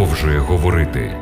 продовжує 0.00 0.38
говорити. 0.38 1.16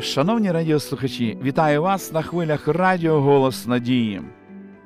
Шановні 0.00 0.52
радіослухачі, 0.52 1.38
вітаю 1.42 1.82
вас 1.82 2.12
на 2.12 2.22
хвилях 2.22 2.68
Радіо 2.68 3.20
Голос 3.20 3.66
Надії. 3.66 4.22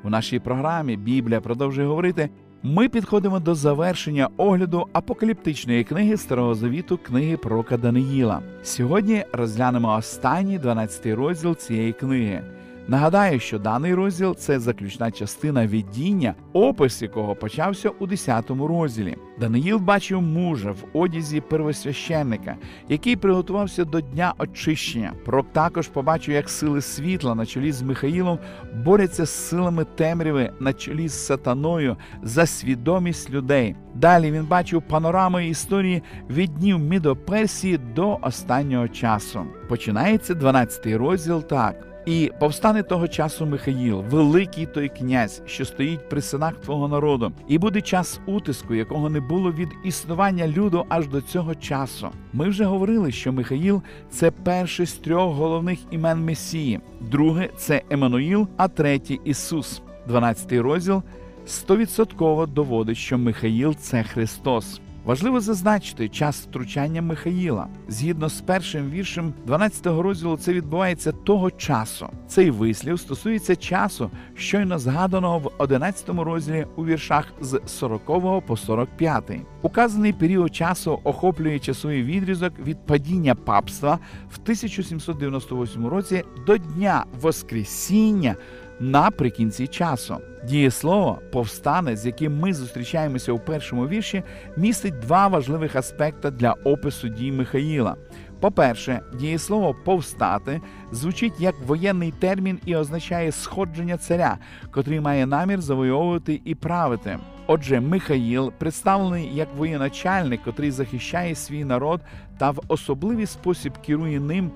У 0.04 0.10
нашій 0.10 0.38
програмі 0.38 0.96
Біблія 0.96 1.40
продовжує 1.40 1.86
говорити. 1.86 2.30
Ми 2.62 2.88
підходимо 2.88 3.40
до 3.40 3.54
завершення 3.54 4.28
огляду 4.36 4.86
апокаліптичної 4.92 5.84
книги 5.84 6.16
Старого 6.16 6.54
Завіту, 6.54 6.98
книги 6.98 7.36
пророка 7.36 7.76
Даниїла. 7.76 8.42
Сьогодні 8.62 9.24
розглянемо 9.32 9.96
останній 9.96 10.58
12 10.58 11.06
розділ 11.06 11.56
цієї 11.56 11.92
книги. 11.92 12.42
Нагадаю, 12.88 13.40
що 13.40 13.58
даний 13.58 13.94
розділ 13.94 14.36
це 14.36 14.60
заключна 14.60 15.10
частина 15.10 15.66
віддіння, 15.66 16.34
опис 16.52 17.02
якого 17.02 17.34
почався 17.34 17.88
у 17.88 18.06
10 18.06 18.50
розділі. 18.50 19.16
Даниїл 19.40 19.78
бачив 19.78 20.22
мужа 20.22 20.70
в 20.70 20.84
одязі 20.92 21.40
первосвященника, 21.40 22.56
який 22.88 23.16
приготувався 23.16 23.84
до 23.84 24.00
дня 24.00 24.34
очищення. 24.38 25.12
Пророк 25.24 25.52
також 25.52 25.88
побачив, 25.88 26.34
як 26.34 26.50
сили 26.50 26.80
світла 26.80 27.34
на 27.34 27.46
чолі 27.46 27.72
з 27.72 27.82
Михаїлом 27.82 28.38
борються 28.84 29.26
з 29.26 29.48
силами 29.48 29.84
темряви 29.84 30.52
на 30.60 30.72
чолі 30.72 31.08
з 31.08 31.26
сатаною 31.26 31.96
за 32.22 32.46
свідомість 32.46 33.30
людей. 33.30 33.76
Далі 33.94 34.32
він 34.32 34.44
бачив 34.44 34.82
панораму 34.82 35.40
історії 35.40 36.02
від 36.30 36.54
днів 36.54 36.78
Мідоперсії 36.78 37.78
до 37.78 38.18
останнього 38.22 38.88
часу. 38.88 39.40
Починається 39.68 40.34
12 40.34 40.86
розділ 40.86 41.42
так. 41.42 41.87
І 42.08 42.32
повстане 42.38 42.82
того 42.82 43.08
часу 43.08 43.46
Михаїл, 43.46 44.04
великий 44.10 44.66
той 44.66 44.88
князь, 44.88 45.42
що 45.46 45.64
стоїть 45.64 46.08
при 46.08 46.22
синах 46.22 46.54
твого 46.54 46.88
народу, 46.88 47.32
і 47.48 47.58
буде 47.58 47.80
час 47.80 48.20
утиску, 48.26 48.74
якого 48.74 49.10
не 49.10 49.20
було 49.20 49.52
від 49.52 49.68
існування 49.84 50.48
люду 50.48 50.84
аж 50.88 51.08
до 51.08 51.20
цього 51.20 51.54
часу. 51.54 52.08
Ми 52.32 52.48
вже 52.48 52.64
говорили, 52.64 53.12
що 53.12 53.32
Михаїл 53.32 53.82
це 54.10 54.30
перший 54.30 54.86
з 54.86 54.92
трьох 54.92 55.34
головних 55.34 55.78
імен 55.90 56.24
Месії, 56.24 56.80
друге 57.00 57.48
це 57.56 57.82
Еммануїл, 57.90 58.48
а 58.56 58.68
третє 58.68 59.16
Ісус. 59.24 59.82
12 60.06 60.52
розділ 60.52 61.02
стовідсотково 61.46 62.46
доводить, 62.46 62.96
що 62.96 63.18
Михаїл 63.18 63.74
це 63.74 64.02
Христос. 64.02 64.80
Важливо 65.08 65.40
зазначити 65.40 66.08
час 66.08 66.40
втручання 66.40 67.02
Михаїла. 67.02 67.68
Згідно 67.88 68.28
з 68.28 68.40
першим 68.40 68.90
віршем 68.90 69.32
12-го 69.46 70.02
розділу, 70.02 70.36
це 70.36 70.52
відбувається 70.52 71.12
того 71.12 71.50
часу. 71.50 72.08
Цей 72.26 72.50
вислів 72.50 73.00
стосується 73.00 73.56
часу, 73.56 74.10
щойно 74.34 74.78
згаданого 74.78 75.38
в 75.38 75.46
11-му 75.58 76.24
розділі 76.24 76.66
у 76.76 76.84
віршах 76.84 77.32
з 77.40 77.60
40 77.66 78.46
по 78.46 78.56
45. 78.56 79.24
Указаний 79.62 80.12
період 80.12 80.54
часу 80.54 81.00
охоплює 81.04 81.58
часовий 81.58 82.02
відрізок 82.02 82.52
від 82.58 82.86
падіння 82.86 83.34
папства 83.34 83.98
в 84.30 84.38
1798 84.42 85.86
році 85.86 86.24
до 86.46 86.56
Дня 86.56 87.04
Воскресіння 87.20 88.36
наприкінці 88.80 89.66
часу. 89.66 90.16
Дієслово 90.44 91.18
повстане, 91.32 91.96
з 91.96 92.06
яким 92.06 92.38
ми 92.38 92.54
зустрічаємося 92.54 93.32
у 93.32 93.38
першому 93.38 93.88
вірші, 93.88 94.22
містить 94.56 94.98
два 94.98 95.28
важливих 95.28 95.76
аспекти 95.76 96.30
для 96.30 96.52
опису 96.52 97.08
дій 97.08 97.32
Михаїла. 97.32 97.96
По-перше, 98.40 99.00
дієслово 99.20 99.74
повстати 99.84 100.60
звучить 100.92 101.40
як 101.40 101.54
воєнний 101.66 102.12
термін 102.18 102.58
і 102.64 102.76
означає 102.76 103.32
сходження 103.32 103.96
царя, 103.96 104.38
котрий 104.70 105.00
має 105.00 105.26
намір 105.26 105.60
завойовувати 105.60 106.40
і 106.44 106.54
правити. 106.54 107.18
Отже, 107.46 107.80
Михаїл 107.80 108.52
представлений 108.58 109.30
як 109.34 109.48
воєначальник, 109.56 110.42
котрий 110.42 110.70
захищає 110.70 111.34
свій 111.34 111.64
народ 111.64 112.00
та 112.38 112.50
в 112.50 112.60
особливий 112.68 113.26
спосіб 113.26 113.72
керує 113.86 114.20
ним 114.20 114.50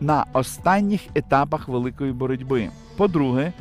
на 0.00 0.26
останніх 0.32 1.00
етапах 1.14 1.68
великої 1.68 2.12
боротьби. 2.12 2.68
По-друге, 2.96 3.52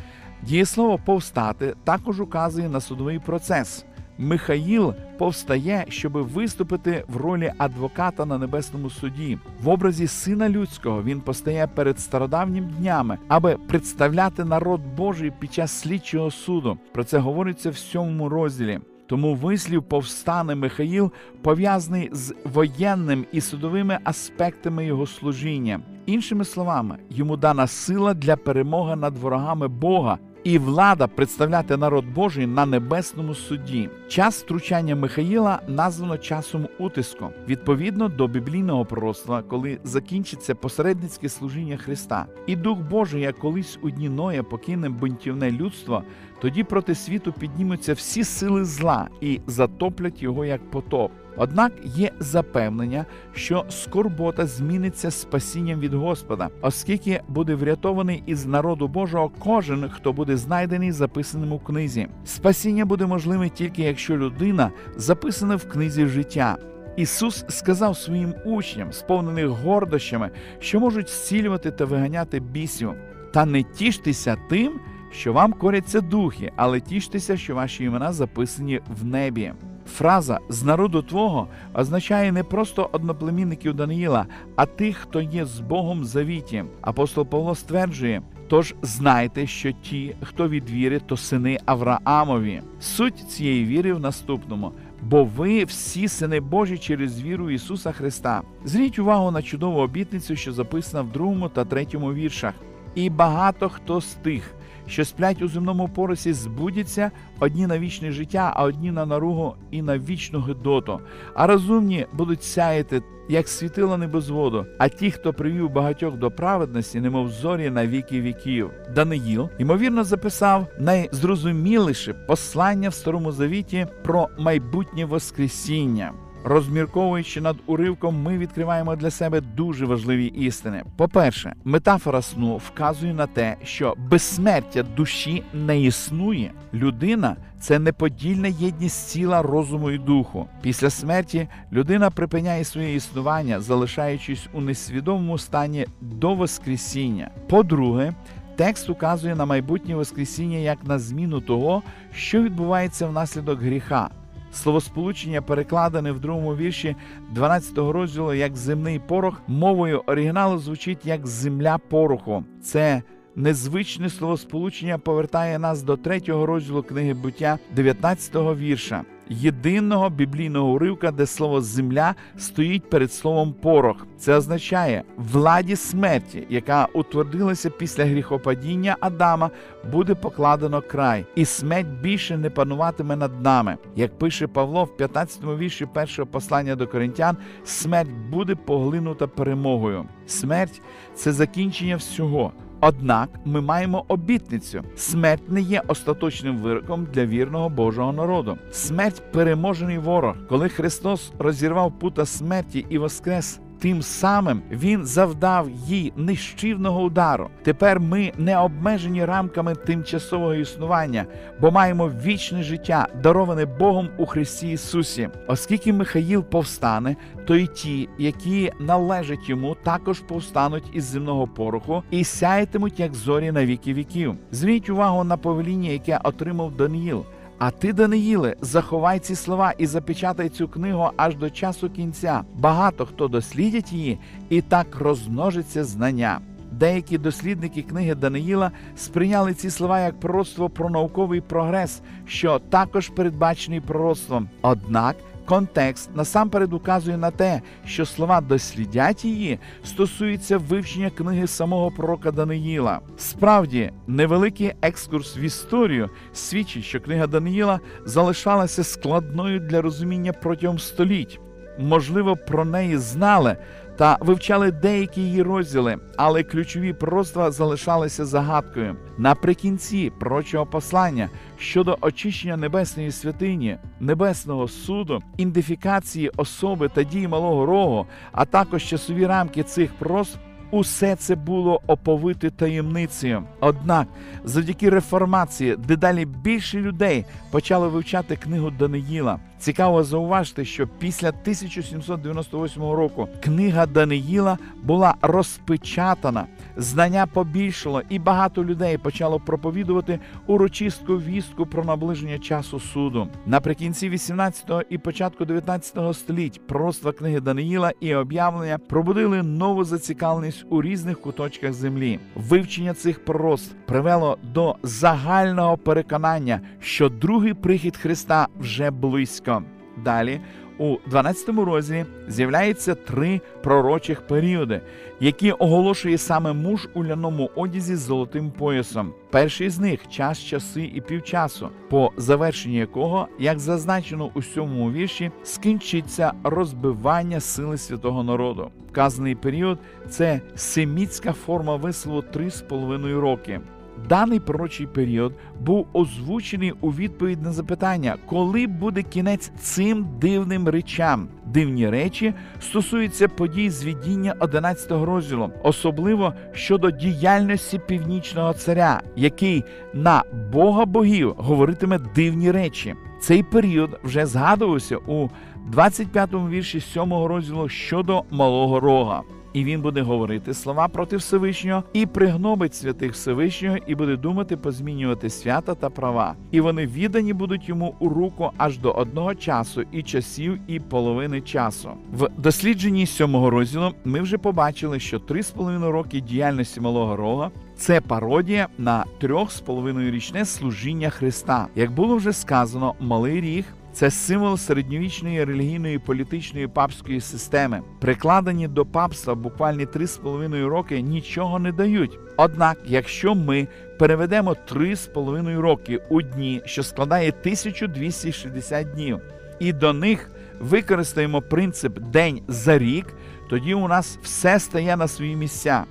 дієслово 0.42 1.00
повстати 1.06 1.76
також 1.84 2.20
указує 2.20 2.70
на 2.70 2.82
судовий 2.82 3.20
процес. 3.20 3.86
Михаїл 4.18 4.94
повстає, 5.18 5.86
щоб 5.90 6.14
виступити 6.14 7.04
в 7.08 7.18
ролі 7.18 7.54
адвоката 7.58 8.26
на 8.26 8.38
небесному 8.38 8.90
суді. 8.90 9.38
В 9.62 9.70
образі 9.70 10.08
сина 10.08 10.50
людського 10.50 11.04
він 11.04 11.22
постає 11.22 11.68
перед 11.68 12.00
стародавніми 12.00 12.68
днями, 12.80 13.18
аби 13.28 13.58
представляти 13.68 14.46
народ 14.46 14.82
Божий 14.98 15.32
під 15.40 15.54
час 15.54 15.72
слідчого 15.72 16.32
суду. 16.32 16.78
Про 16.94 17.04
це 17.04 17.18
говориться 17.18 17.70
в 17.70 17.78
сьомому 17.78 18.30
розділі. 18.30 18.80
Тому 19.08 19.36
вислів 19.36 19.84
повстане 19.84 20.56
Михаїл 20.56 21.12
пов'язаний 21.42 22.10
з 22.12 22.36
воєнним 22.46 23.26
і 23.32 23.42
судовими 23.42 24.00
аспектами 24.04 24.86
його 24.86 25.08
служіння. 25.08 25.80
Іншими 26.06 26.46
словами, 26.46 26.98
йому 27.10 27.38
дана 27.38 27.68
сила 27.68 28.14
для 28.14 28.36
перемоги 28.36 28.96
над 28.96 29.18
ворогами 29.18 29.68
Бога. 29.68 30.18
І 30.44 30.58
влада 30.58 31.08
представляти 31.08 31.78
народ 31.78 32.06
Божий 32.06 32.48
на 32.48 32.66
небесному 32.66 33.36
суді. 33.36 33.90
Час 34.08 34.44
втручання 34.44 34.96
Михаїла 34.96 35.60
названо 35.68 36.18
часом 36.18 36.68
утиску 36.80 37.30
відповідно 37.48 38.10
до 38.10 38.28
біблійного 38.28 38.86
пророцтва, 38.86 39.42
коли 39.42 39.80
закінчиться 39.84 40.56
посередницьке 40.56 41.30
служіння 41.30 41.78
Христа. 41.78 42.26
І 42.48 42.56
Дух 42.56 42.80
Божий, 42.80 43.22
як 43.22 43.38
колись 43.38 43.80
у 43.82 43.90
дні 43.90 44.10
Ноя 44.10 44.44
покине 44.44 44.90
бунтівне 44.90 45.52
людство, 45.52 46.04
тоді 46.42 46.64
проти 46.64 46.96
світу 46.96 47.34
піднімуться 47.34 47.94
всі 47.94 48.24
сили 48.24 48.66
зла 48.66 49.10
і 49.22 49.40
затоплять 49.48 50.24
його 50.24 50.46
як 50.46 50.72
потоп. 50.72 51.12
Однак 51.38 51.72
є 51.84 52.12
запевнення, 52.20 53.06
що 53.34 53.66
скорбота 53.70 54.46
зміниться 54.48 55.12
спасінням 55.12 55.80
від 55.80 55.94
Господа, 55.94 56.50
оскільки 56.62 57.22
буде 57.28 57.56
врятований 57.56 58.24
із 58.26 58.46
народу 58.46 58.88
Божого 58.88 59.32
кожен, 59.40 59.90
хто 59.90 60.14
буде 60.14 60.38
знайдений 60.38 60.92
записаним 60.92 61.54
у 61.54 61.60
книзі. 61.60 62.08
Спасіння 62.26 62.86
буде 62.86 63.06
можливе 63.06 63.50
тільки 63.50 63.84
якщо 63.84 64.18
людина 64.18 64.72
записана 64.96 65.56
в 65.56 65.70
книзі 65.70 66.06
життя. 66.06 66.58
Ісус 66.98 67.46
сказав 67.50 67.98
своїм 67.98 68.34
учням, 68.46 68.94
сповнених 68.94 69.48
гордощами, 69.48 70.30
що 70.60 70.80
можуть 70.80 71.10
зцілювати 71.10 71.72
та 71.72 71.86
виганяти 71.86 72.40
бісів. 72.40 72.94
Та 73.34 73.46
не 73.46 73.64
тіштеся 73.64 74.38
тим, 74.50 74.80
що 75.12 75.34
вам 75.34 75.54
коряться 75.54 76.02
духи, 76.02 76.52
але 76.56 76.80
тіштеся, 76.80 77.38
що 77.38 77.56
ваші 77.56 77.84
імена 77.84 78.14
записані 78.14 78.80
в 79.02 79.06
небі. 79.06 79.54
Фраза 79.88 80.40
з 80.50 80.64
народу 80.64 81.02
Твого 81.02 81.48
означає 81.74 82.32
не 82.32 82.44
просто 82.44 82.90
одноплемінників 82.92 83.74
Даниїла, 83.74 84.26
а 84.56 84.66
тих, 84.66 84.98
хто 84.98 85.22
є 85.22 85.46
з 85.46 85.60
Богом 85.60 86.02
в 86.02 86.06
завіті. 86.06 86.64
Апостол 86.82 87.26
Павло 87.26 87.56
стверджує: 87.56 88.22
тож 88.48 88.76
знайте, 88.82 89.48
що 89.48 89.72
ті, 89.72 90.16
хто 90.22 90.50
від 90.50 90.70
віри, 90.70 91.02
то 91.06 91.18
сини 91.18 91.60
Авраамові. 91.66 92.62
Суть 92.80 93.20
цієї 93.20 93.66
віри 93.66 93.94
в 93.94 94.00
наступному. 94.00 94.72
Бо 95.02 95.24
ви 95.24 95.64
всі 95.64 96.08
сини 96.08 96.40
Божі 96.40 96.78
через 96.78 97.22
віру 97.22 97.50
Ісуса 97.50 97.92
Христа. 97.92 98.42
Зріть 98.66 99.00
увагу 99.00 99.32
на 99.32 99.42
чудову 99.42 99.80
обітницю, 99.80 100.36
що 100.36 100.54
записана 100.54 101.04
в 101.04 101.12
другому 101.12 101.50
та 101.50 101.66
третьому 101.66 102.14
віршах. 102.14 102.54
І 102.96 103.10
багато 103.10 103.70
хто 103.70 104.02
з 104.02 104.14
тих, 104.14 104.56
що 104.88 105.06
сплять 105.06 105.42
у 105.42 105.48
земному 105.48 105.90
поросі, 105.90 106.34
збудяться 106.34 107.12
одні 107.40 107.68
на 107.68 107.80
вічне 107.80 108.12
життя, 108.12 108.54
а 108.56 108.64
одні 108.64 108.92
на 108.92 109.06
наругу 109.06 109.56
і 109.72 109.82
на 109.82 109.98
вічну 110.00 110.42
гидоту. 110.42 111.00
А 111.36 111.48
розумні 111.48 112.06
будуть 112.14 112.44
сяяти, 112.44 113.02
як 113.30 113.48
світила 113.48 113.98
небозводу, 113.98 114.66
а 114.80 114.90
ті, 114.90 115.12
хто 115.12 115.34
привів 115.34 115.70
багатьох 115.70 116.18
до 116.18 116.32
праведності, 116.32 117.02
немов 117.02 117.30
зорі 117.30 117.70
на 117.70 117.88
віки 117.88 118.22
віків. 118.22 118.70
Даниїл, 118.96 119.50
ймовірно, 119.60 120.04
записав 120.04 120.68
найзрозуміліше 120.80 122.14
послання 122.14 122.90
в 122.90 122.94
старому 122.94 123.32
завіті 123.32 123.88
про 124.04 124.30
майбутнє 124.38 125.06
Воскресіння. 125.06 126.14
Розмірковуючи 126.44 127.42
над 127.42 127.58
уривком, 127.66 128.22
ми 128.22 128.38
відкриваємо 128.38 128.96
для 128.96 129.12
себе 129.12 129.42
дуже 129.42 129.86
важливі 129.86 130.26
істини. 130.26 130.84
По-перше, 130.98 131.54
метафора 131.64 132.22
сну 132.22 132.58
вказує 132.58 133.14
на 133.14 133.28
те, 133.28 133.56
що 133.64 133.96
безсмертя 133.98 134.84
душі 134.84 135.44
не 135.54 135.82
існує. 135.82 136.52
Людина 136.74 137.36
це 137.60 137.80
неподільна 137.80 138.48
єдність 138.48 139.14
тіла, 139.14 139.42
розуму 139.42 139.92
і 139.92 139.98
духу. 139.98 140.48
Після 140.62 140.90
смерті 140.90 141.48
людина 141.72 142.10
припиняє 142.10 142.64
своє 142.64 142.96
існування, 142.96 143.62
залишаючись 143.62 144.48
у 144.54 144.62
несвідомому 144.62 145.38
стані 145.38 145.86
до 146.02 146.34
Воскресіння. 146.34 147.30
По-друге, 147.50 148.14
Текст 148.56 148.90
указує 148.90 149.36
на 149.36 149.46
майбутнє 149.46 149.96
Воскресіння 149.96 150.58
як 150.58 150.78
на 150.84 151.00
зміну 151.00 151.42
того, 151.42 151.84
що 152.16 152.44
відбувається 152.44 153.08
внаслідок 153.08 153.62
гріха. 153.62 154.10
Словосполучення 154.54 155.42
перекладене 155.42 156.12
в 156.12 156.20
другому 156.20 156.56
вірші 156.56 156.96
12 157.32 157.78
розділу 157.78 158.34
як 158.34 158.56
земний 158.56 159.00
порох, 159.00 159.42
мовою 159.48 160.04
оригіналу 160.06 160.58
звучить 160.58 161.06
як 161.06 161.28
земля 161.28 161.78
пороху. 161.78 162.44
Це 162.62 163.02
незвичне 163.36 164.10
словосполучення 164.10 164.98
повертає 164.98 165.60
нас 165.60 165.84
до 165.84 165.98
третього 165.98 166.46
розділу 166.46 166.84
книги 166.84 167.14
буття, 167.14 167.60
19-го 167.78 168.56
вірша. 168.56 169.04
Єдиного 169.30 170.10
біблійного 170.10 170.72
уривка, 170.72 171.12
де 171.12 171.26
слово 171.26 171.62
земля 171.62 172.16
стоїть 172.38 172.90
перед 172.90 173.14
словом 173.14 173.54
порох. 173.54 174.08
Це 174.18 174.36
означає 174.36 175.04
владі 175.18 175.76
смерті, 175.76 176.48
яка 176.50 176.88
утвердилася 176.94 177.70
після 177.70 178.06
гріхопадіння 178.06 178.98
Адама, 179.00 179.50
буде 179.92 180.16
покладено 180.16 180.82
край, 180.82 181.26
і 181.36 181.46
смерть 181.46 181.88
більше 182.02 182.38
не 182.38 182.50
пануватиме 182.50 183.16
над 183.16 183.42
нами. 183.42 183.78
Як 183.96 184.18
пише 184.18 184.48
Павло 184.48 184.84
в 184.84 185.02
15-му 185.02 185.58
вірші 185.58 185.86
першого 185.86 186.26
послання 186.26 186.76
до 186.76 186.88
коринтян, 186.88 187.38
смерть 187.64 188.12
буде 188.30 188.56
поглинута 188.56 189.28
перемогою. 189.28 190.06
Смерть 190.28 190.82
це 191.16 191.32
закінчення 191.32 191.96
всього. 191.96 192.52
Однак 192.86 193.30
ми 193.46 193.62
маємо 193.62 194.06
обітницю: 194.08 194.84
смерть 194.96 195.52
не 195.52 195.62
є 195.62 195.82
остаточним 195.88 196.58
вироком 196.58 197.08
для 197.14 197.26
вірного 197.26 197.70
Божого 197.70 198.14
народу. 198.14 198.58
Смерть 198.72 199.32
переможений 199.32 199.98
ворог, 199.98 200.36
коли 200.50 200.70
Христос 200.70 201.32
розірвав 201.40 202.00
пута 202.00 202.26
смерті 202.26 202.86
і 202.90 202.98
воскрес. 202.98 203.60
Тим 203.84 204.02
самим 204.02 204.62
він 204.72 205.06
завдав 205.06 205.70
їй 205.70 206.14
нищівного 206.16 207.02
удару. 207.02 207.50
Тепер 207.64 208.00
ми 208.00 208.32
не 208.38 208.58
обмежені 208.58 209.26
рамками 209.26 209.76
тимчасового 209.76 210.56
існування, 210.56 211.26
бо 211.62 211.72
маємо 211.72 212.12
вічне 212.26 212.64
життя, 212.64 213.08
дароване 213.24 213.66
Богом 213.66 214.10
у 214.18 214.26
Христі 214.26 214.72
Ісусі. 214.72 215.30
Оскільки 215.48 215.94
Михаїл 215.94 216.44
повстане, 216.44 217.16
то 217.48 217.56
й 217.56 217.68
ті, 217.68 218.10
які 218.18 218.72
належать 218.80 219.50
йому, 219.50 219.76
також 219.84 220.20
повстануть 220.20 220.90
із 220.94 221.04
земного 221.04 221.48
пороху 221.48 222.04
і 222.12 222.24
сяятимуть, 222.24 223.00
як 223.00 223.14
зорі 223.14 223.52
на 223.52 223.66
віки 223.66 223.94
віків. 223.94 224.36
Зверніть 224.52 224.90
увагу 224.90 225.24
на 225.24 225.38
повеління, 225.38 225.90
яке 225.90 226.20
отримав 226.24 226.76
Даниїл. 226.76 227.26
А 227.66 227.72
ти, 227.72 227.94
Даниїле, 227.94 228.56
заховай 228.62 229.20
ці 229.20 229.36
слова 229.36 229.74
і 229.78 229.86
запечатай 229.86 230.50
цю 230.50 230.68
книгу 230.68 231.10
аж 231.18 231.36
до 231.36 231.50
часу 231.50 231.90
кінця. 231.90 232.44
Багато 232.56 233.06
хто 233.06 233.28
дослідять 233.28 233.92
її, 233.92 234.20
і 234.50 234.62
так 234.62 234.96
розмножиться 235.00 235.84
знання. 235.84 236.40
Деякі 236.72 237.18
дослідники 237.18 237.82
книги 237.82 238.16
Даниїла 238.16 238.72
сприйняли 238.96 239.54
ці 239.54 239.70
слова 239.70 240.00
як 240.00 240.20
пророцтво 240.20 240.70
про 240.70 240.90
науковий 240.90 241.42
прогрес, 241.42 242.02
що 242.28 242.60
також 242.60 243.10
передбачений 243.10 243.80
пророцтвом. 243.80 244.50
Однак 244.62 245.16
Контекст 245.46 246.16
насамперед 246.16 246.74
указує 246.74 247.18
на 247.18 247.32
те, 247.32 247.62
що 247.86 248.06
слова 248.06 248.42
дослідять 248.42 249.26
її 249.26 249.60
стосуються 249.84 250.58
вивчення 250.58 251.10
книги 251.10 251.48
самого 251.48 251.92
пророка 251.92 252.32
Даниїла. 252.32 253.00
Справді, 253.18 253.92
невеликий 254.08 254.74
екскурс 254.82 255.38
в 255.38 255.40
історію 255.40 256.10
свідчить, 256.34 256.84
що 256.84 257.00
книга 257.00 257.28
Даниїла 257.28 257.80
залишалася 258.06 258.84
складною 258.84 259.60
для 259.60 259.82
розуміння 259.82 260.34
протягом 260.34 260.80
століть. 260.80 261.40
Можливо, 261.80 262.36
про 262.36 262.66
неї 262.66 262.98
знали 262.98 263.58
та 263.98 264.18
вивчали 264.22 264.72
деякі 264.72 265.22
її 265.22 265.42
розділи, 265.42 265.98
але 266.18 266.44
ключові 266.44 266.94
пророцтва 266.94 267.52
залишалися 267.52 268.26
загадкою. 268.26 268.96
Наприкінці 269.18 270.12
пророчого 270.20 270.66
послання 270.66 271.30
щодо 271.58 271.98
очищення 272.02 272.58
небесної 272.58 273.12
святині, 273.12 273.78
небесного 274.00 274.68
суду, 274.68 275.24
ідентифікації 275.38 276.32
особи 276.38 276.90
та 276.90 277.04
дії 277.04 277.28
малого 277.28 277.66
рогу, 277.66 278.08
а 278.32 278.46
також 278.46 278.84
часові 278.84 279.26
рамки 279.26 279.64
цих 279.64 279.94
пророцтв 279.94 280.40
Усе 280.74 281.16
це 281.16 281.36
було 281.36 281.82
оповите 281.88 282.50
таємницею. 282.50 283.44
Однак, 283.60 284.08
завдяки 284.44 284.90
реформації, 284.90 285.76
дедалі 285.76 286.26
більше 286.26 286.80
людей 286.80 287.26
почали 287.52 287.88
вивчати 287.88 288.36
книгу 288.36 288.72
Даниїла. 288.72 289.40
Цікаво 289.64 290.04
зауважити, 290.04 290.66
що 290.66 290.88
після 290.88 291.30
1798 291.30 292.82
року 292.82 293.28
книга 293.44 293.86
Даниїла 293.86 294.58
була 294.82 295.16
розпечатана, 295.22 296.46
знання 296.78 297.28
побільшало, 297.28 298.02
і 298.10 298.20
багато 298.20 298.66
людей 298.66 298.98
почало 298.98 299.40
проповідувати 299.40 300.20
урочистку 300.48 301.18
вістку 301.18 301.66
про 301.66 301.84
наближення 301.84 302.40
часу 302.40 302.80
суду. 302.80 303.28
Наприкінці 303.46 304.10
18-го 304.10 304.82
і 304.90 304.98
початку 304.98 305.44
19-го 305.44 306.14
століть 306.14 306.68
пророцтва 306.68 307.12
книги 307.12 307.40
Даниїла 307.40 307.92
і 308.00 308.16
об'явлення 308.16 308.78
пробудили 308.78 309.44
нову 309.44 309.84
зацікавленість 309.84 310.66
у 310.70 310.82
різних 310.82 311.22
куточках 311.22 311.74
землі. 311.74 312.20
Вивчення 312.36 312.94
цих 312.94 313.26
пророцтв 313.26 313.76
привело 313.86 314.38
до 314.54 314.76
загального 314.84 315.78
переконання, 315.78 316.62
що 316.80 317.10
другий 317.10 317.54
прихід 317.54 317.98
Христа 317.98 318.48
вже 318.60 318.92
близько. 318.92 319.53
Далі 319.98 320.42
у 320.78 320.98
12 321.08 321.50
розділі 321.50 322.06
з'являється 322.28 322.96
три 322.96 323.42
пророчих 323.64 324.22
періоди, 324.22 324.82
які 325.20 325.52
оголошує 325.52 326.18
саме 326.18 326.54
муж 326.54 326.88
у 326.94 327.06
ляному 327.06 327.50
одязі 327.56 327.96
з 327.96 328.00
золотим 328.00 328.52
поясом. 328.52 329.14
Перший 329.30 329.70
з 329.70 329.80
них 329.80 330.00
час, 330.10 330.40
часи 330.40 330.92
і 330.96 331.02
півчасу, 331.02 331.70
по 331.90 332.12
завершенні 332.18 332.78
якого, 332.78 333.28
як 333.40 333.60
зазначено 333.60 334.30
у 334.34 334.42
сьомому 334.42 334.92
вірші, 334.92 335.32
скінчиться 335.44 336.34
розбивання 336.44 337.40
сили 337.40 337.78
святого 337.78 338.24
народу. 338.24 338.72
Вказаний 338.90 339.36
період 339.36 339.80
це 340.10 340.42
семітська 340.56 341.34
форма 341.34 341.76
вислову 341.76 342.22
три 342.22 342.52
з 342.52 342.62
половиною 342.62 343.22
роки. 343.22 343.62
Даний 344.10 344.40
пророчий 344.40 344.88
період 344.88 345.34
був 345.60 345.88
озвучений 345.94 346.74
у 346.82 346.90
відповідь 346.92 347.42
на 347.42 347.52
запитання, 347.52 348.16
коли 348.26 348.68
буде 348.68 349.04
кінець 349.04 349.52
цим 349.60 350.08
дивним 350.22 350.70
речам. 350.70 351.28
Дивні 351.46 351.90
речі 351.90 352.34
стосуються 352.60 353.28
подій 353.28 353.70
з 353.70 353.86
віддіння 353.86 354.36
11 354.40 354.92
розділу, 354.92 355.50
особливо 355.64 356.34
щодо 356.54 356.92
діяльності 356.92 357.80
північного 357.88 358.54
царя, 358.54 359.02
який 359.16 359.64
на 359.94 360.24
Бога 360.52 360.86
богів 360.86 361.34
говоритиме 361.38 362.00
дивні 362.16 362.52
речі. 362.52 362.96
Цей 363.22 363.44
період 363.44 364.00
вже 364.04 364.26
згадувався 364.26 364.98
у 364.98 365.30
25-му 365.72 366.50
вірші 366.50 366.80
7 366.80 367.14
розділу 367.14 367.70
щодо 367.70 368.24
малого 368.32 368.80
рога 368.80 369.22
і 369.54 369.64
він 369.64 369.82
буде 369.82 370.02
говорити 370.02 370.54
слова 370.54 370.88
проти 370.88 371.18
Всевишнього 371.18 371.84
і 371.94 372.06
пригнобить 372.06 372.76
святих 372.76 373.12
Всевишнього, 373.12 373.78
і 373.88 373.96
буде 373.96 374.16
думати 374.16 374.58
позмінювати 374.58 375.30
свята 375.30 375.76
та 375.76 375.90
права. 375.90 376.36
І 376.52 376.62
вони 376.62 376.86
віддані 376.86 377.34
будуть 377.34 377.70
йому 377.70 377.96
у 378.00 378.10
руку 378.10 378.52
аж 378.58 378.78
до 378.78 378.92
одного 378.92 379.36
часу, 379.36 379.84
і 379.92 380.04
часів, 380.04 380.60
і 380.68 380.80
половини 380.80 381.42
часу. 381.42 381.90
В 382.14 382.30
дослідженні 382.38 383.06
сьомого 383.06 383.50
розділу 383.50 383.92
ми 384.06 384.22
вже 384.22 384.38
побачили, 384.38 385.00
що 385.00 385.20
три 385.20 385.44
з 385.44 385.52
половиною 385.52 385.92
роки 385.92 386.20
діяльності 386.22 386.82
малого 386.82 387.16
рога. 387.16 387.52
Це 387.76 388.02
пародія 388.02 388.68
на 388.78 389.06
трьох 389.20 389.52
з 389.52 389.60
половиною 389.60 390.12
річне 390.12 390.46
служіння 390.46 391.10
Христа. 391.10 391.68
Як 391.76 391.92
було 391.92 392.16
вже 392.16 392.34
сказано, 392.34 392.96
малий 393.00 393.42
ріг 393.42 393.66
це 393.94 394.12
символ 394.12 394.58
середньовічної 394.58 395.44
релігійної 395.44 396.00
політичної 396.00 396.68
папської 396.68 397.22
системи. 397.22 397.82
Прикладені 398.00 398.68
до 398.68 398.86
папства 398.86 399.36
буквально 399.36 399.84
3,5 399.84 400.66
роки 400.66 401.02
нічого 401.02 401.60
не 401.60 401.72
дають. 401.72 402.20
Однак, 402.38 402.78
якщо 402.86 403.36
ми 403.36 403.68
переведемо 404.00 404.56
3,5 404.72 405.60
роки 405.60 406.00
у 406.10 406.22
дні, 406.22 406.62
що 406.66 406.84
складає 406.84 407.30
1260 407.30 408.92
днів, 408.92 409.20
і 409.60 409.74
до 409.74 409.94
них 409.94 410.32
використаємо 410.60 411.42
принцип 411.42 412.00
день 412.00 412.42
за 412.48 412.78
рік, 412.78 413.06
тоді 413.50 413.74
у 413.74 413.88
нас 413.88 414.20
все 414.22 414.60
стає 414.60 414.98
на 414.98 415.08
свої 415.08 415.36
місця. 415.36 415.84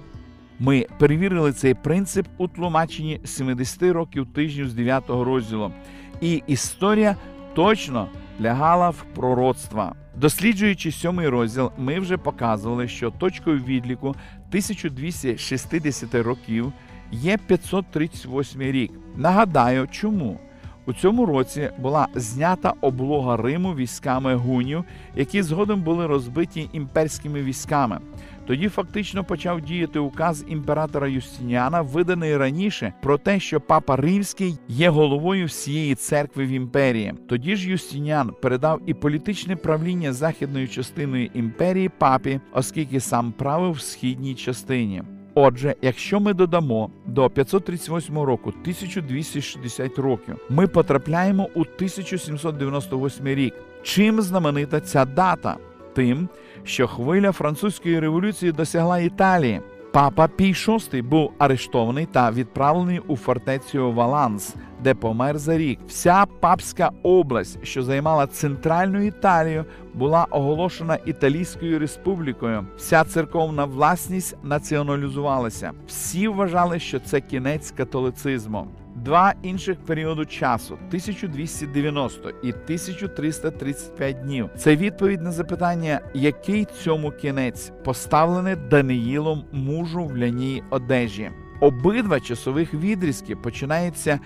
Ми 0.59 0.87
перевірили 0.99 1.53
цей 1.53 1.75
принцип 1.75 2.27
у 2.39 2.49
тлумаченні 2.49 3.21
70 3.25 3.83
років 3.83 4.27
тижнів 4.35 4.69
з 4.69 4.75
9 4.75 5.05
розділу. 5.09 5.73
І 6.21 6.43
історія 6.47 7.17
точно 7.55 8.09
лягала 8.41 8.91
в 8.91 9.05
пророцтва. 9.15 9.95
Досліджуючи 10.17 10.93
сьомий 10.93 11.29
розділ, 11.29 11.71
ми 11.79 12.01
вже 12.01 12.17
показували, 12.17 12.89
що 12.89 13.11
точкою 13.11 13.59
відліку 13.59 14.09
1260 14.09 16.15
років 16.15 16.73
є 17.11 17.37
538 17.37 18.63
рік. 18.63 18.93
Нагадаю, 19.17 19.89
чому 19.91 20.41
у 20.87 20.93
цьому 20.93 21.27
році 21.27 21.71
була 21.79 22.09
знята 22.15 22.75
облога 22.81 23.37
Риму 23.37 23.75
військами 23.75 24.35
гунів, 24.35 24.85
які 25.17 25.43
згодом 25.43 25.83
були 25.83 26.07
розбиті 26.07 26.69
імперськими 26.73 27.43
військами. 27.43 27.99
Тоді 28.47 28.69
фактично 28.69 29.25
почав 29.25 29.61
діяти 29.61 29.99
указ 29.99 30.45
імператора 30.49 31.09
Юстиніана, 31.09 31.83
виданий 31.83 32.37
раніше, 32.37 32.93
про 33.03 33.19
те, 33.19 33.41
що 33.41 33.61
папа 33.61 33.97
Римський 33.97 34.59
є 34.69 34.89
головою 34.89 35.47
всієї 35.47 35.95
церкви 35.95 36.45
в 36.47 36.49
імперії. 36.49 37.15
Тоді 37.29 37.57
ж 37.57 37.71
Юстиніан 37.71 38.33
передав 38.43 38.81
і 38.87 38.95
політичне 38.95 39.57
правління 39.57 40.13
західною 40.13 40.69
частиною 40.69 41.31
імперії 41.35 41.91
папі, 41.99 42.41
оскільки 42.53 43.01
сам 43.01 43.33
правив 43.33 43.73
в 43.73 43.81
східній 43.81 44.35
частині. 44.35 45.03
Отже, 45.35 45.75
якщо 45.83 46.21
ми 46.21 46.35
додамо 46.35 46.91
до 47.07 47.31
538 47.31 48.19
року 48.19 48.49
1260 48.49 49.99
років, 49.99 50.37
ми 50.51 50.67
потрапляємо 50.67 51.49
у 51.55 51.61
1798 51.61 53.27
рік. 53.27 53.55
Чим 53.83 54.23
знаменита 54.23 54.81
ця 54.81 55.05
дата? 55.05 55.57
Тим, 55.95 56.29
що 56.65 56.89
хвиля 56.89 57.33
французької 57.33 58.01
революції 58.01 58.53
досягла 58.53 58.99
Італії. 58.99 59.61
Папа 59.93 60.29
Пій 60.29 60.53
VI 60.53 61.03
був 61.03 61.33
арештований 61.39 62.07
та 62.07 62.31
відправлений 62.31 62.99
у 62.99 63.17
фортецю 63.17 63.93
Валанс, 63.93 64.55
де 64.83 64.95
помер 64.95 65.39
за 65.39 65.59
рік. 65.59 65.79
Вся 65.89 66.27
папська 66.41 66.91
область, 67.03 67.59
що 67.63 67.83
займала 67.83 68.27
центральну 68.27 69.03
Італію, 69.03 69.65
була 69.95 70.27
оголошена 70.31 70.99
Італійською 71.07 71.79
республікою. 71.79 72.67
Вся 72.77 73.05
церковна 73.05 73.65
власність 73.65 74.37
націоналізувалася. 74.43 75.73
Всі 75.87 76.29
вважали, 76.29 76.79
що 76.79 77.01
це 77.01 77.21
кінець 77.21 77.71
католицизму. 77.71 78.67
Два 78.97 79.35
інших 79.43 79.79
періоду 79.81 80.25
часу 80.25 80.75
1290 80.75 82.31
і 82.31 82.49
1335 82.53 84.21
днів. 84.21 84.51
Це 84.57 84.77
відповідь 84.77 85.23
на 85.23 85.33
запитання, 85.33 86.01
який 86.15 86.65
цьому 86.65 87.11
кінець 87.11 87.73
поставлене 87.85 88.57
Даниїлом 88.57 89.45
мужу 89.53 90.05
в 90.05 90.19
ляній 90.19 90.63
одежі. 90.71 91.31
Обидва 91.61 92.21
часових 92.21 92.75
відрізки 92.75 93.37
починаються 93.37 94.19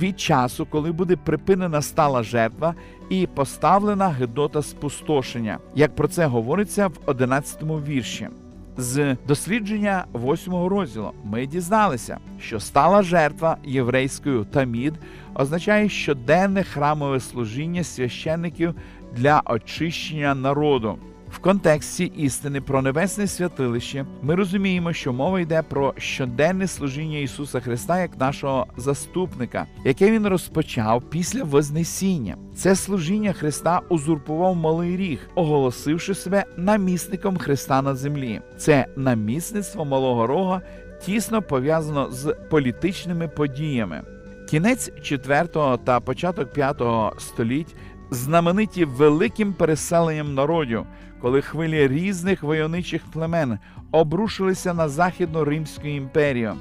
від 0.00 0.20
часу, 0.20 0.66
коли 0.66 0.92
буде 0.92 1.16
припинена 1.16 1.82
стала 1.82 2.22
жертва 2.22 2.74
і 3.10 3.26
поставлена 3.26 4.08
гидота 4.08 4.62
спустошення, 4.62 5.58
як 5.74 5.94
про 5.94 6.08
це 6.08 6.26
говориться 6.26 6.86
в 6.86 6.98
11 7.06 7.62
вірші. 7.62 8.28
З 8.76 9.16
дослідження 9.28 10.04
восьмого 10.12 10.68
розділу 10.68 11.12
ми 11.24 11.46
дізналися, 11.46 12.18
що 12.40 12.60
стала 12.60 13.02
жертва 13.02 13.56
єврейською 13.64 14.44
тамід 14.44 14.94
означає 15.34 15.88
щоденне 15.88 16.62
храмове 16.62 17.20
служіння 17.20 17.84
священників 17.84 18.74
для 19.12 19.42
очищення 19.46 20.34
народу. 20.34 20.98
В 21.34 21.38
контексті 21.38 22.04
істини 22.04 22.60
про 22.60 22.82
небесне 22.82 23.26
святилище 23.26 24.06
ми 24.22 24.34
розуміємо, 24.34 24.92
що 24.92 25.12
мова 25.12 25.40
йде 25.40 25.62
про 25.62 25.94
щоденне 25.98 26.66
служіння 26.66 27.18
Ісуса 27.18 27.60
Христа 27.60 28.00
як 28.00 28.18
нашого 28.18 28.66
заступника, 28.76 29.66
яке 29.84 30.10
він 30.10 30.26
розпочав 30.26 31.02
після 31.10 31.44
Вознесіння. 31.44 32.36
Це 32.56 32.76
служіння 32.76 33.32
Христа 33.32 33.80
узурпував 33.88 34.56
малий 34.56 34.96
ріг, 34.96 35.28
оголосивши 35.34 36.14
себе 36.14 36.44
намісником 36.56 37.36
Христа 37.36 37.82
на 37.82 37.94
землі. 37.94 38.40
Це 38.58 38.86
намісництво 38.96 39.84
малого 39.84 40.26
рога 40.26 40.60
тісно 41.04 41.42
пов'язано 41.42 42.10
з 42.10 42.36
політичними 42.50 43.28
подіями. 43.28 44.02
Кінець 44.50 44.90
4 45.02 45.48
та 45.84 46.00
початок 46.00 46.52
5 46.52 46.82
століть 47.18 47.74
знамениті 48.10 48.84
великим 48.84 49.52
переселенням 49.52 50.34
народів, 50.34 50.86
коли 51.24 51.42
хвилі 51.42 51.88
різних 51.88 52.42
войовничих 52.42 53.02
племен 53.12 53.58
обрушилися 53.92 54.74
на 54.74 54.88
Західну 54.88 55.44
Римську 55.44 55.86
імперію. 55.86 56.54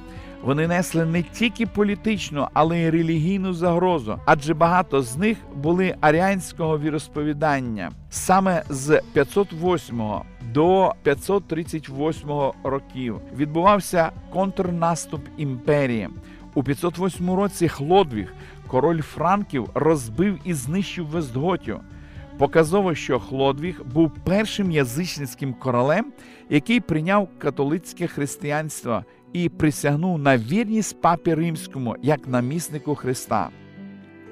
Вони 0.43 0.67
несли 0.67 1.05
не 1.05 1.24
тільки 1.24 1.65
політичну, 1.65 2.48
але 2.53 2.79
й 2.79 2.89
релігійну 2.89 3.53
загрозу, 3.53 4.20
адже 4.25 4.53
багато 4.53 5.01
з 5.01 5.17
них 5.17 5.38
були 5.55 5.96
аріанського 6.01 6.79
віросповідання. 6.79 7.91
Саме 8.10 8.63
з 8.70 9.01
508 9.13 10.01
до 10.53 10.93
538 11.03 12.29
років 12.63 13.20
відбувався 13.38 14.12
контрнаступ 14.34 15.22
імперії. 15.38 16.10
У 16.53 16.63
508 16.63 17.32
році 17.32 17.67
Хлодвіг, 17.67 18.34
король 18.67 19.01
Франків, 19.01 19.70
розбив 19.74 20.39
і 20.46 20.53
знищив 20.53 21.08
Вестготію. 21.08 21.79
Показово, 22.37 22.95
що 22.95 23.19
Хлодвіг 23.19 23.81
був 23.93 24.11
першим 24.23 24.71
язичницьким 24.71 25.53
королем, 25.53 26.13
який 26.49 26.79
прийняв 26.79 27.29
католицьке 27.37 28.07
християнство 28.07 29.03
і 29.33 29.49
присягнув 29.49 30.19
на 30.19 30.37
вірність 30.37 31.01
папі 31.01 31.33
римському 31.33 31.95
як 32.01 32.27
наміснику 32.27 32.95
Христа. 32.95 33.49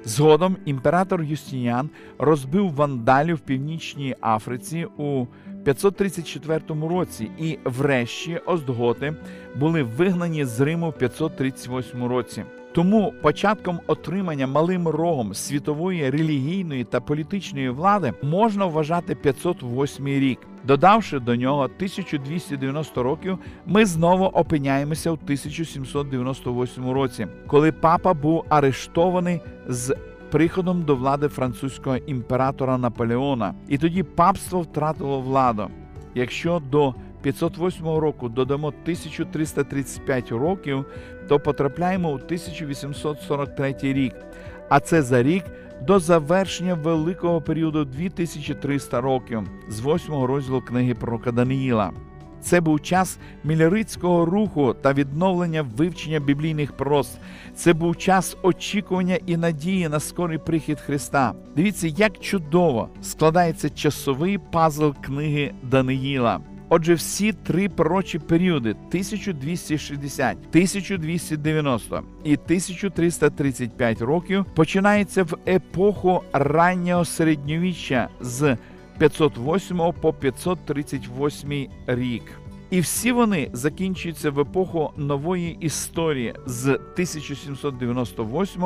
Згодом 0.04 0.56
імператор 0.64 1.22
Юстініан 1.22 1.90
розбив 2.18 2.74
вандалів 2.74 3.36
в 3.36 3.40
північній 3.40 4.16
Африці 4.20 4.86
у 4.96 5.26
534 5.64 6.60
році, 6.68 7.30
і, 7.38 7.58
врешті, 7.64 8.40
Остготи 8.46 9.14
були 9.56 9.82
вигнані 9.82 10.44
з 10.44 10.60
Риму 10.60 10.90
в 10.90 10.98
538 10.98 12.04
році. 12.04 12.44
Тому 12.74 13.14
початком 13.22 13.80
отримання 13.86 14.46
малим 14.46 14.88
рогом 14.88 15.34
світової 15.34 16.10
релігійної 16.10 16.84
та 16.84 17.00
політичної 17.00 17.70
влади 17.70 18.12
можна 18.22 18.66
вважати 18.66 19.14
508 19.14 20.06
рік. 20.06 20.38
Додавши 20.64 21.18
до 21.18 21.36
нього 21.36 21.62
1290 21.62 23.02
років, 23.02 23.38
ми 23.66 23.86
знову 23.86 24.24
опиняємося 24.24 25.10
в 25.10 25.14
1798 25.14 26.90
році, 26.90 27.26
коли 27.46 27.72
папа 27.72 28.14
був 28.14 28.44
арештований 28.48 29.40
з 29.68 29.96
приходом 30.30 30.82
до 30.82 30.96
влади 30.96 31.28
французького 31.28 31.96
імператора 31.96 32.78
Наполеона, 32.78 33.54
і 33.68 33.78
тоді 33.78 34.02
папство 34.02 34.60
втратило 34.60 35.20
владу. 35.20 35.68
Якщо 36.14 36.62
до 36.70 36.94
508 37.22 37.86
року 37.86 38.28
додамо 38.28 38.68
1335 38.68 40.32
років, 40.32 40.84
то 41.28 41.40
потрапляємо 41.40 42.10
у 42.10 42.14
1843 42.14 43.74
рік. 43.82 44.14
А 44.68 44.80
це 44.80 45.02
за 45.02 45.22
рік 45.22 45.44
до 45.86 45.98
завершення 45.98 46.74
великого 46.74 47.40
періоду 47.40 47.84
2300 47.84 49.00
років 49.00 49.42
з 49.68 49.80
8 49.80 50.14
розділу 50.24 50.60
книги 50.60 50.94
пророка 50.94 51.32
Даниїла. 51.32 51.92
Це 52.42 52.60
був 52.60 52.80
час 52.80 53.18
мілярицького 53.44 54.24
руху 54.24 54.74
та 54.74 54.92
відновлення 54.92 55.62
вивчення 55.62 56.20
біблійних 56.20 56.72
прост. 56.72 57.18
Це 57.54 57.72
був 57.72 57.96
час 57.96 58.36
очікування 58.42 59.18
і 59.26 59.36
надії 59.36 59.88
на 59.88 60.00
скорий 60.00 60.38
прихід 60.38 60.80
Христа. 60.80 61.34
Дивіться, 61.56 61.86
як 61.86 62.18
чудово 62.18 62.88
складається 63.02 63.70
часовий 63.70 64.38
пазл 64.38 64.90
книги 65.02 65.54
Даниїла. 65.62 66.40
Отже, 66.74 66.94
всі 66.94 67.32
три 67.32 67.68
пророчі 67.68 68.18
періоди 68.18 68.70
1260, 68.70 70.36
1290 70.48 72.02
і 72.24 72.34
1335 72.34 74.02
років 74.02 74.44
починаються 74.54 75.22
в 75.22 75.38
епоху 75.48 76.22
раннього 76.32 77.04
середньовіччя 77.04 78.08
з 78.20 78.56
508 78.98 79.78
по 80.00 80.12
538 80.12 81.68
рік. 81.86 82.22
І 82.72 82.80
всі 82.80 83.12
вони 83.12 83.50
закінчуються 83.52 84.30
в 84.30 84.40
епоху 84.40 84.90
нової 84.96 85.56
історії 85.60 86.34
з 86.46 86.68
1798 86.68 88.60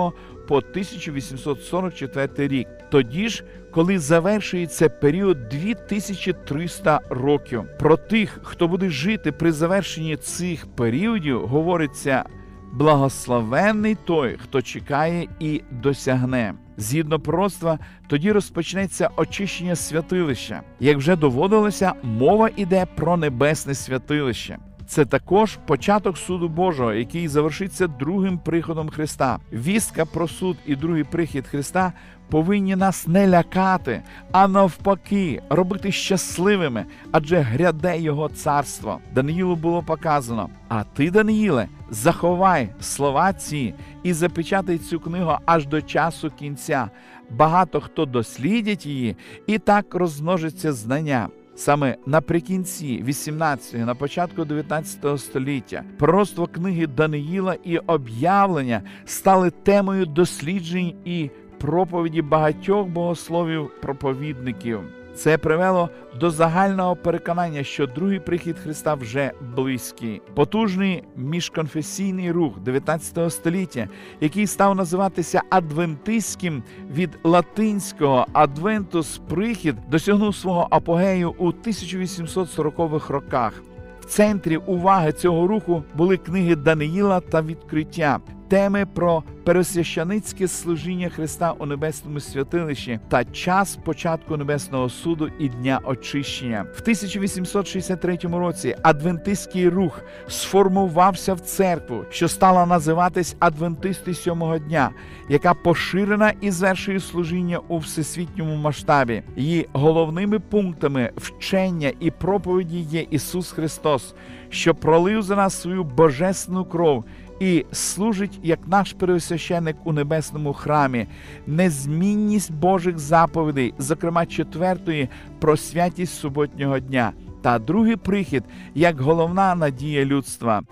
по 0.49 0.57
1844 0.57 2.49
рік. 2.49 2.69
Тоді 2.91 3.29
ж, 3.29 3.45
коли 3.77 3.99
завершується 3.99 4.89
період 4.89 5.49
2300 5.49 7.01
років. 7.11 7.65
Про 7.79 7.97
тих, 7.97 8.41
хто 8.43 8.69
буде 8.69 8.91
жити 8.91 9.33
при 9.33 9.53
завершенні 9.53 10.17
цих 10.17 10.67
періодів, 10.67 11.47
говориться 11.47 12.25
благословенний 12.73 13.97
той, 14.05 14.37
хто 14.43 14.63
чекає 14.63 15.29
і 15.41 15.63
досягне. 15.71 16.55
Згідно 16.77 17.21
пророцтва, 17.21 17.79
тоді 18.07 18.33
розпочнеться 18.33 19.11
очищення 19.17 19.77
святилища. 19.77 20.63
Як 20.81 20.97
вже 20.97 21.17
доводилося, 21.17 21.93
мова 22.03 22.51
йде 22.57 22.87
про 22.97 23.17
небесне 23.17 23.75
святилище. 23.75 24.59
Це 24.87 25.05
також 25.05 25.59
початок 25.67 26.19
суду 26.19 26.49
Божого, 26.49 26.93
який 26.93 27.29
завершиться 27.29 27.87
другим 27.87 28.39
приходом 28.39 28.89
Христа. 28.89 29.39
Вістка 29.53 30.05
про 30.05 30.29
суд 30.29 30.57
і 30.67 30.77
другий 30.77 31.05
прихід 31.05 31.47
Христа 31.47 31.93
повинні 32.31 32.77
нас 32.77 33.07
не 33.07 33.29
лякати, 33.29 34.03
а 34.33 34.49
навпаки, 34.49 35.43
робити 35.51 35.93
щасливими, 35.93 36.85
адже 37.13 37.39
гряде 37.39 38.01
Його 38.01 38.29
царство. 38.29 38.99
Даниїлу 39.15 39.57
було 39.57 39.83
показано. 39.83 40.49
А 40.69 40.85
ти, 40.85 41.11
Даниїле, 41.11 41.69
заховай 41.91 42.69
слова 42.81 43.33
ці 43.33 43.75
і 44.03 44.13
запечатай 44.13 44.79
цю 44.79 45.01
книгу 45.01 45.33
аж 45.47 45.67
до 45.67 45.83
часу 45.83 46.31
кінця. 46.39 46.91
Багато 47.31 47.81
хто 47.81 48.07
дослідять 48.07 48.87
її, 48.87 49.17
і 49.47 49.59
так 49.59 49.95
розмножиться 49.95 50.73
знання. 50.73 51.29
Саме 51.57 51.97
наприкінці 52.07 53.05
18-го, 53.09 53.87
на 53.87 53.95
початку 53.95 54.45
19 54.45 55.21
століття 55.21 55.85
пророцтво 55.99 56.47
книги 56.47 56.87
Даниїла 56.87 57.57
і 57.65 57.79
об'явлення 57.79 58.83
стали 59.05 59.51
темою 59.51 60.07
досліджень 60.07 60.95
і 61.05 61.31
проповіді 61.59 62.23
багатьох 62.23 62.87
богословів 62.87 63.71
проповідників. 63.83 64.81
Це 65.17 65.39
привело 65.39 65.91
до 66.21 66.31
загального 66.31 66.97
переконання, 66.97 67.65
що 67.65 67.87
другий 67.87 68.21
прихід 68.21 68.59
Христа 68.59 68.95
вже 68.95 69.33
близький. 69.57 70.23
Потужний 70.35 71.05
міжконфесійний 71.17 72.33
рух 72.33 72.61
19 72.61 73.33
століття, 73.33 73.89
який 74.21 74.47
став 74.47 74.77
називатися 74.77 75.43
адвентистським 75.51 76.63
від 76.93 77.19
латинського 77.25 78.27
адвентус 78.33 79.21
прихід, 79.29 79.77
досягнув 79.91 80.37
свого 80.37 80.67
апогею 80.71 81.35
у 81.39 81.47
1840-х 81.47 83.13
роках. 83.13 83.63
В 84.01 84.05
центрі 84.05 84.57
уваги 84.57 85.13
цього 85.13 85.47
руху 85.47 85.83
були 85.95 86.17
книги 86.17 86.57
Даниїла 86.57 87.21
та 87.21 87.43
відкриття, 87.43 88.21
теми 88.49 88.87
про 88.95 89.23
пересвящаницьке 89.45 90.49
служіння 90.49 91.09
Христа 91.09 91.53
у 91.59 91.67
небесному 91.67 92.21
святилищі 92.21 93.01
та 93.09 93.25
час 93.25 93.79
початку 93.85 94.37
небесного 94.37 94.89
суду 94.89 95.31
і 95.39 95.49
дня 95.49 95.81
очищення. 95.85 96.67
В 96.75 96.83
1863 96.83 98.19
році 98.23 98.77
адвентистський 98.83 99.69
рух 99.69 100.01
сформувався 100.29 101.35
в 101.35 101.41
церкву, 101.41 102.05
що 102.11 102.29
стала 102.29 102.67
називатись 102.67 103.37
Адвентисти 103.39 104.15
сьомого 104.15 104.59
дня, 104.59 104.91
яка 105.29 105.55
поширена 105.55 106.33
і 106.41 106.51
звершує 106.51 107.01
служіння 107.01 107.59
у 107.69 107.79
всесвітньому 107.79 108.57
масштабі. 108.57 109.23
Її 109.37 109.69
головними 109.73 110.39
пунктами 110.39 111.11
вчення 111.17 111.93
і 112.01 112.11
проповіді 112.11 112.79
є 112.79 113.07
Ісус 113.11 113.51
Христос, 113.51 114.15
що 114.49 114.75
пролив 114.75 115.23
за 115.23 115.37
нас 115.37 115.61
свою 115.61 115.85
божественну 115.85 116.65
кров 116.65 117.05
і 117.41 117.65
служить 117.73 118.41
як 118.43 118.59
наш 118.67 118.93
пересвященик 118.93 119.77
у 119.85 119.93
небесному 119.93 120.53
храмі, 120.53 121.07
незмінність 121.47 122.53
Божих 122.53 122.99
заповідей, 122.99 123.75
зокрема 123.79 124.27
четвертої 124.27 125.09
про 125.39 125.57
святість 125.57 126.19
суботнього 126.19 126.79
дня, 126.79 127.13
та 127.43 127.59
другий 127.59 127.97
прихід 127.97 128.45
як 128.75 129.01
головна 129.01 129.55
надія 129.55 130.05
людства. 130.05 130.63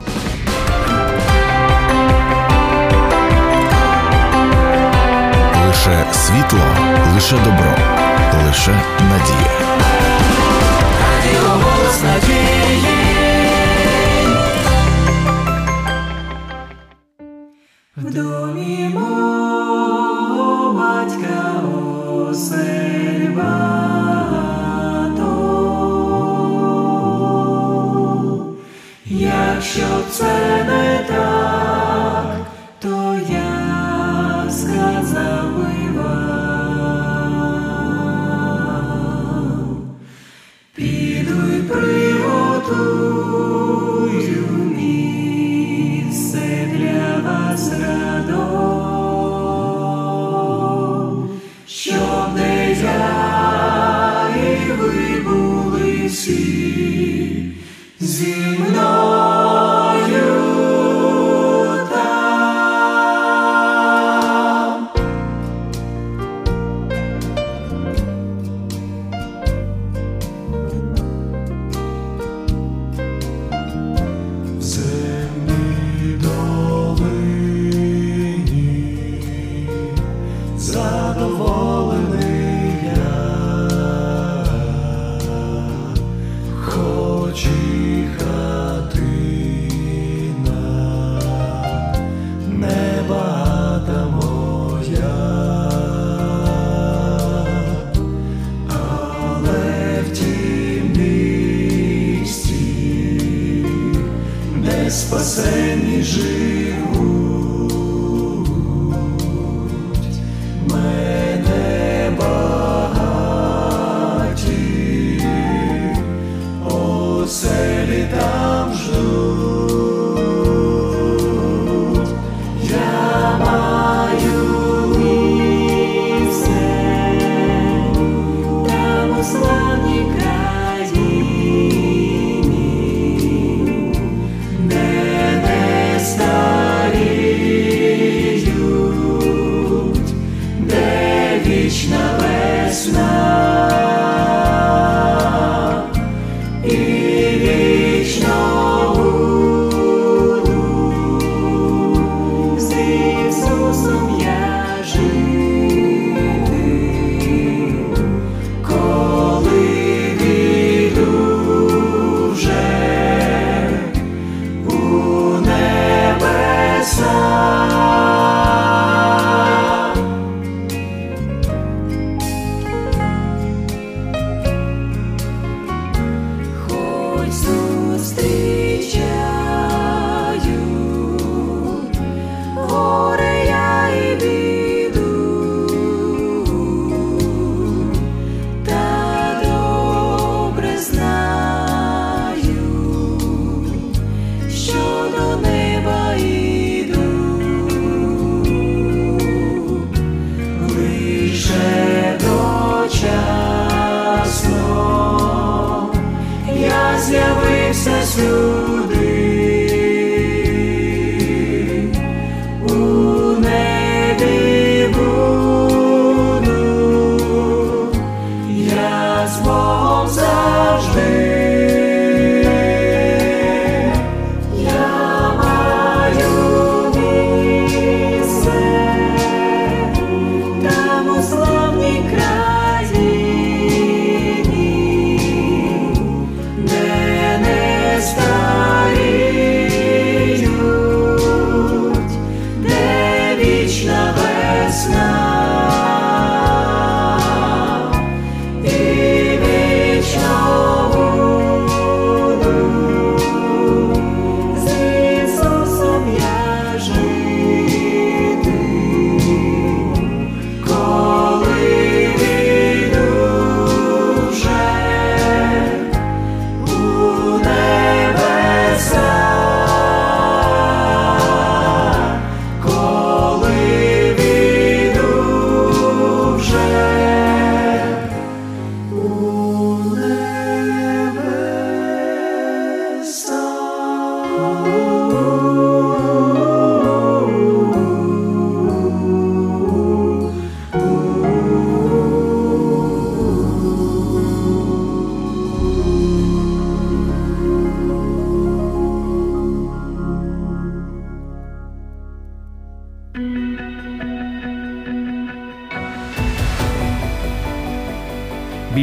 Лише 5.67 6.13
світло, 6.13 6.61
лише 7.15 7.37
добро, 7.37 7.77
лише 8.47 8.81
надія. 9.01 10.14